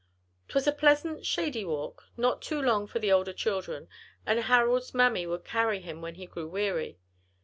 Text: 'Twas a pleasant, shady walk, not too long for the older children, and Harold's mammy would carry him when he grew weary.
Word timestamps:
'Twas 0.47 0.65
a 0.65 0.71
pleasant, 0.71 1.27
shady 1.27 1.63
walk, 1.63 2.05
not 2.17 2.41
too 2.41 2.59
long 2.59 2.87
for 2.87 2.97
the 2.97 3.11
older 3.11 3.31
children, 3.33 3.87
and 4.25 4.39
Harold's 4.39 4.95
mammy 4.95 5.27
would 5.27 5.45
carry 5.45 5.79
him 5.79 6.01
when 6.01 6.15
he 6.15 6.25
grew 6.25 6.47
weary. 6.47 6.97